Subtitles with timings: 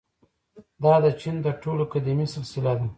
[0.83, 2.85] •دا د چین تر ټولو قدیمي سلسله ده.